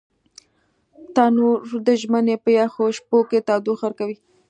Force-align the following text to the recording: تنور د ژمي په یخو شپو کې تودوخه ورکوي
تنور 1.15 1.59
د 1.87 1.87
ژمي 2.01 2.35
په 2.43 2.49
یخو 2.59 2.85
شپو 2.97 3.17
کې 3.29 3.39
تودوخه 3.47 3.83
ورکوي 3.87 4.17